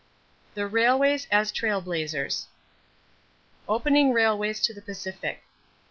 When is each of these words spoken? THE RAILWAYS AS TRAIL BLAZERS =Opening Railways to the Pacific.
THE 0.55 0.65
RAILWAYS 0.65 1.27
AS 1.29 1.51
TRAIL 1.51 1.79
BLAZERS 1.81 2.47
=Opening 3.69 4.13
Railways 4.13 4.59
to 4.61 4.73
the 4.73 4.81
Pacific. 4.81 5.43